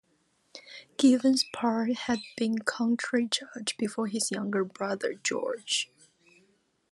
Givens 0.97 1.45
Parr 1.53 1.89
had 1.93 2.17
been 2.35 2.57
county 2.57 3.27
judge 3.27 3.77
before 3.77 4.07
his 4.07 4.31
younger 4.31 4.63
brother 4.63 5.13
George. 5.23 5.91